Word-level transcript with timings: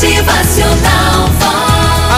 Motivacional. 0.00 1.28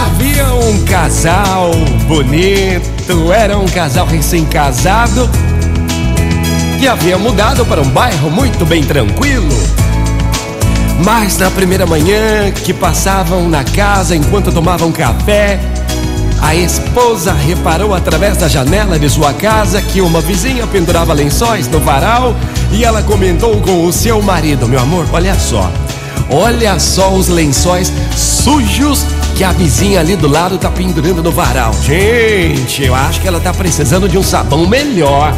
Havia 0.04 0.52
um 0.52 0.84
casal 0.84 1.70
bonito, 2.06 3.32
era 3.32 3.56
um 3.56 3.64
casal 3.64 4.06
recém-casado 4.06 5.30
que 6.78 6.86
havia 6.86 7.16
mudado 7.16 7.64
para 7.64 7.80
um 7.80 7.88
bairro 7.88 8.30
muito 8.30 8.66
bem 8.66 8.84
tranquilo. 8.84 9.48
Mas 11.02 11.38
na 11.38 11.50
primeira 11.50 11.86
manhã 11.86 12.50
que 12.50 12.74
passavam 12.74 13.48
na 13.48 13.64
casa 13.64 14.14
enquanto 14.14 14.52
tomavam 14.52 14.92
café, 14.92 15.58
a 16.42 16.54
esposa 16.54 17.32
reparou 17.32 17.94
através 17.94 18.36
da 18.36 18.46
janela 18.46 18.98
de 18.98 19.08
sua 19.08 19.32
casa 19.32 19.80
que 19.80 20.02
uma 20.02 20.20
vizinha 20.20 20.66
pendurava 20.66 21.14
lençóis 21.14 21.66
no 21.66 21.80
varal 21.80 22.36
e 22.72 22.84
ela 22.84 23.02
comentou 23.02 23.58
com 23.62 23.86
o 23.86 23.90
seu 23.90 24.20
marido: 24.20 24.68
Meu 24.68 24.80
amor, 24.80 25.06
olha 25.14 25.34
só, 25.34 25.72
olha 26.28 26.78
só 26.78 27.12
os 27.12 27.28
lençóis 27.28 27.92
sujos 28.16 29.06
que 29.36 29.44
a 29.44 29.52
vizinha 29.52 30.00
ali 30.00 30.16
do 30.16 30.28
lado 30.28 30.58
tá 30.58 30.70
pendurando 30.70 31.22
no 31.22 31.30
varal. 31.30 31.72
Gente, 31.82 32.84
eu 32.84 32.94
acho 32.94 33.20
que 33.20 33.28
ela 33.28 33.40
tá 33.40 33.52
precisando 33.52 34.08
de 34.08 34.18
um 34.18 34.22
sabão 34.22 34.66
melhor. 34.66 35.34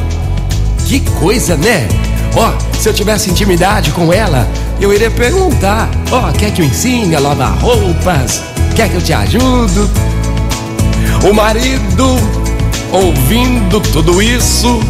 Que 0.86 1.00
coisa, 1.20 1.56
né? 1.56 1.88
Ó, 2.34 2.52
se 2.78 2.88
eu 2.88 2.94
tivesse 2.94 3.30
intimidade 3.30 3.90
com 3.92 4.12
ela, 4.12 4.48
eu 4.80 4.92
iria 4.92 5.10
perguntar: 5.10 5.88
Ó, 6.10 6.32
quer 6.32 6.50
que 6.50 6.62
eu 6.62 6.66
ensine 6.66 7.14
a 7.14 7.20
lavar 7.20 7.56
roupas? 7.58 8.42
Quer 8.74 8.88
que 8.88 8.96
eu 8.96 9.02
te 9.02 9.12
ajudo? 9.12 9.88
O 11.28 11.32
marido, 11.32 12.16
ouvindo 12.90 13.80
tudo 13.80 14.20
isso, 14.20 14.80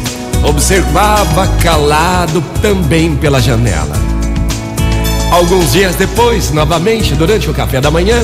observava 0.42 1.46
calado 1.62 2.42
também 2.62 3.14
pela 3.14 3.40
janela. 3.40 3.94
Alguns 5.32 5.72
dias 5.72 5.96
depois, 5.96 6.50
novamente, 6.50 7.14
durante 7.14 7.48
o 7.48 7.54
café 7.54 7.80
da 7.80 7.90
manhã, 7.90 8.22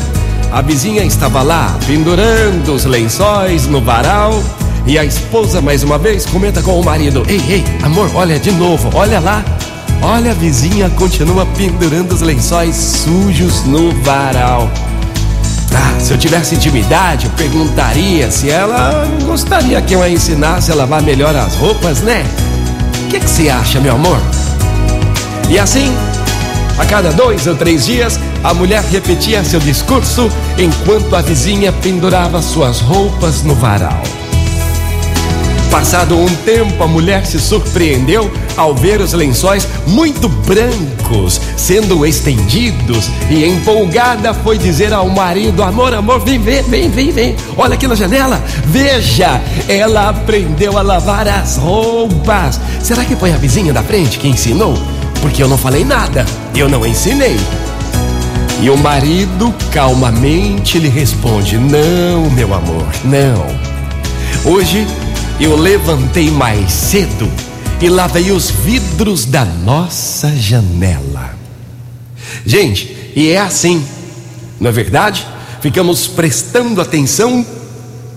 a 0.52 0.60
vizinha 0.60 1.02
estava 1.02 1.42
lá, 1.42 1.74
pendurando 1.86 2.74
os 2.74 2.84
lençóis 2.84 3.66
no 3.66 3.80
varal, 3.80 4.42
e 4.86 4.98
a 4.98 5.06
esposa, 5.06 5.62
mais 5.62 5.82
uma 5.82 5.96
vez, 5.96 6.26
comenta 6.26 6.60
com 6.60 6.78
o 6.78 6.84
marido: 6.84 7.24
Ei, 7.26 7.42
ei, 7.48 7.64
amor, 7.82 8.10
olha 8.14 8.38
de 8.38 8.52
novo, 8.52 8.90
olha 8.92 9.20
lá. 9.20 9.42
Olha, 10.02 10.32
a 10.32 10.34
vizinha 10.34 10.90
continua 10.90 11.46
pendurando 11.56 12.12
os 12.12 12.20
lençóis 12.20 12.76
sujos 12.76 13.64
no 13.64 13.90
varal. 14.02 14.70
Ah, 15.74 15.98
se 15.98 16.12
eu 16.12 16.18
tivesse 16.18 16.56
intimidade, 16.56 17.24
eu 17.24 17.32
perguntaria 17.32 18.30
se 18.30 18.50
ela 18.50 19.08
gostaria 19.24 19.80
que 19.80 19.94
eu 19.94 20.02
a 20.02 20.10
ensinasse 20.10 20.70
a 20.70 20.74
lavar 20.74 21.02
melhor 21.02 21.34
as 21.34 21.54
roupas, 21.54 22.00
né? 22.02 22.22
O 23.06 23.08
que, 23.08 23.18
que 23.18 23.30
você 23.30 23.48
acha, 23.48 23.80
meu 23.80 23.94
amor? 23.94 24.20
E 25.48 25.58
assim, 25.58 25.90
a 26.78 26.86
cada 26.86 27.10
dois 27.12 27.46
ou 27.46 27.56
três 27.56 27.86
dias, 27.86 28.18
a 28.42 28.54
mulher 28.54 28.82
repetia 28.84 29.42
seu 29.44 29.60
discurso 29.60 30.30
enquanto 30.56 31.14
a 31.14 31.20
vizinha 31.20 31.72
pendurava 31.72 32.40
suas 32.40 32.80
roupas 32.80 33.42
no 33.42 33.54
varal. 33.54 34.02
Passado 35.70 36.18
um 36.18 36.26
tempo, 36.44 36.82
a 36.82 36.86
mulher 36.86 37.26
se 37.26 37.38
surpreendeu 37.38 38.30
ao 38.56 38.74
ver 38.74 39.00
os 39.00 39.12
lençóis 39.12 39.68
muito 39.86 40.28
brancos 40.28 41.40
sendo 41.56 42.06
estendidos 42.06 43.10
e 43.30 43.44
empolgada 43.44 44.32
foi 44.32 44.56
dizer 44.56 44.92
ao 44.92 45.08
marido: 45.08 45.62
Amor, 45.62 45.92
amor, 45.92 46.20
vem, 46.20 46.38
vem, 46.38 46.62
vem, 46.62 46.90
vem, 46.90 47.10
vem. 47.10 47.36
Olha 47.56 47.74
aqui 47.74 47.86
na 47.86 47.94
janela, 47.94 48.42
veja, 48.64 49.40
ela 49.68 50.08
aprendeu 50.08 50.78
a 50.78 50.82
lavar 50.82 51.28
as 51.28 51.56
roupas. 51.56 52.60
Será 52.82 53.04
que 53.04 53.16
foi 53.16 53.32
a 53.32 53.36
vizinha 53.36 53.72
da 53.72 53.82
frente 53.82 54.18
que 54.18 54.28
ensinou? 54.28 54.74
Porque 55.20 55.42
eu 55.42 55.48
não 55.48 55.58
falei 55.58 55.84
nada, 55.84 56.24
eu 56.54 56.68
não 56.68 56.86
ensinei. 56.86 57.36
E 58.60 58.70
o 58.70 58.76
marido 58.76 59.54
calmamente 59.72 60.78
lhe 60.78 60.88
responde: 60.88 61.56
Não, 61.58 62.30
meu 62.30 62.52
amor, 62.54 62.86
não. 63.04 63.46
Hoje 64.44 64.86
eu 65.40 65.56
levantei 65.56 66.30
mais 66.30 66.72
cedo 66.72 67.30
e 67.80 67.88
lavei 67.88 68.32
os 68.32 68.50
vidros 68.50 69.24
da 69.24 69.44
nossa 69.44 70.34
janela. 70.34 71.36
Gente, 72.44 73.12
e 73.14 73.30
é 73.30 73.38
assim, 73.38 73.84
não 74.60 74.68
é 74.68 74.72
verdade? 74.72 75.26
Ficamos 75.60 76.06
prestando 76.06 76.80
atenção 76.80 77.44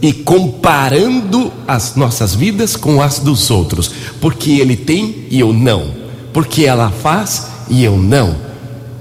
e 0.01 0.11
comparando 0.11 1.53
as 1.67 1.95
nossas 1.95 2.33
vidas 2.33 2.75
com 2.75 3.01
as 3.01 3.19
dos 3.19 3.51
outros, 3.51 3.91
porque 4.19 4.51
ele 4.51 4.75
tem 4.75 5.27
e 5.29 5.39
eu 5.39 5.53
não, 5.53 6.00
porque 6.33 6.65
ela 6.65 6.89
faz 6.89 7.47
e 7.69 7.83
eu 7.83 7.97
não, 7.97 8.35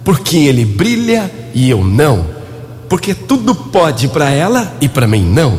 porque 0.05 0.37
ele 0.37 0.65
brilha 0.65 1.31
e 1.55 1.69
eu 1.69 1.85
não, 1.85 2.27
porque 2.89 3.15
tudo 3.15 3.55
pode 3.55 4.09
para 4.09 4.31
ela 4.31 4.77
e 4.81 4.89
para 4.89 5.07
mim 5.07 5.23
não. 5.23 5.59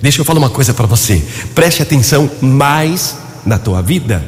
Deixa 0.00 0.20
eu 0.20 0.24
falar 0.24 0.38
uma 0.38 0.50
coisa 0.50 0.72
para 0.72 0.86
você. 0.86 1.22
Preste 1.54 1.82
atenção 1.82 2.30
mais 2.40 3.16
na 3.44 3.58
tua 3.58 3.82
vida. 3.82 4.24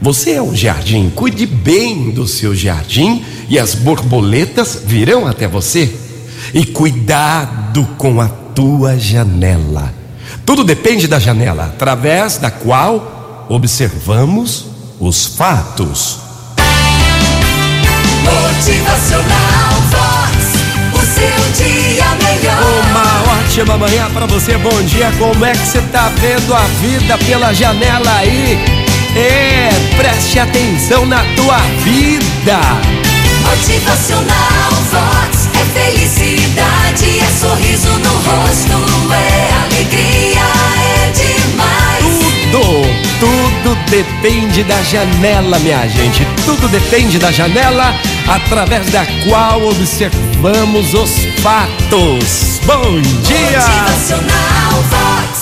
Você 0.00 0.32
é 0.32 0.42
um 0.42 0.56
jardim, 0.56 1.10
cuide 1.10 1.44
bem 1.44 2.10
do 2.10 2.26
seu 2.26 2.54
jardim 2.54 3.22
e 3.48 3.58
as 3.58 3.74
borboletas 3.74 4.80
virão 4.86 5.26
até 5.26 5.46
você. 5.46 5.94
E 6.54 6.64
cuidado 6.64 7.86
com 7.98 8.20
a 8.20 8.28
tua 8.28 8.98
janela. 8.98 9.92
Tudo 10.46 10.64
depende 10.64 11.06
da 11.06 11.18
janela, 11.18 11.66
através 11.66 12.38
da 12.38 12.50
qual 12.50 13.46
observamos 13.48 14.69
os 15.00 15.26
fatos. 15.26 16.18
Motivacional 18.22 19.72
Vox. 19.90 20.36
O 20.92 20.98
seu 20.98 21.64
dia 21.64 22.04
melhor. 22.22 22.62
Uma 22.90 23.40
ótima 23.40 23.78
manhã 23.78 24.10
para 24.12 24.26
você, 24.26 24.58
bom 24.58 24.82
dia. 24.82 25.10
Como 25.18 25.44
é 25.44 25.52
que 25.52 25.66
você 25.66 25.80
tá 25.90 26.12
vendo 26.20 26.54
a 26.54 26.64
vida 26.82 27.16
pela 27.16 27.54
janela 27.54 28.18
aí? 28.18 28.58
É, 29.16 29.70
preste 29.96 30.38
atenção 30.38 31.06
na 31.06 31.24
tua 31.34 31.58
vida. 31.82 32.58
Motivacional 33.48 34.70
Vox. 34.90 35.39
Tudo, 43.20 43.76
depende 43.90 44.64
da 44.64 44.82
janela, 44.82 45.58
minha 45.58 45.86
gente. 45.86 46.26
Tudo 46.46 46.66
depende 46.68 47.18
da 47.18 47.30
janela 47.30 47.94
através 48.26 48.90
da 48.90 49.04
qual 49.28 49.62
observamos 49.68 50.94
os 50.94 51.10
fatos. 51.42 52.60
Bom 52.64 53.00
dia! 53.26 53.60
Vox. 54.88 55.39